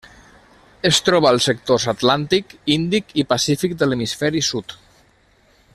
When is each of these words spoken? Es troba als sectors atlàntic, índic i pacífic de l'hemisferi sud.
Es 0.89 0.99
troba 1.09 1.27
als 1.31 1.49
sectors 1.49 1.85
atlàntic, 1.93 2.55
índic 2.77 3.15
i 3.23 3.27
pacífic 3.35 3.77
de 3.83 3.89
l'hemisferi 3.91 4.43
sud. 4.49 4.75